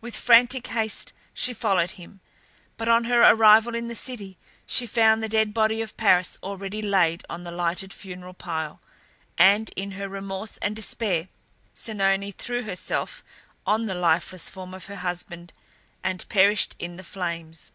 [0.00, 2.20] With frantic haste she followed him;
[2.78, 6.80] but on her arrival in the city she found the dead body of Paris already
[6.80, 8.80] laid on the lighted funeral pile,
[9.36, 11.28] and, in her remorse and despair,
[11.76, 13.22] Oenone threw herself
[13.66, 15.52] on the lifeless form of her husband
[16.02, 17.70] and perished in the flames.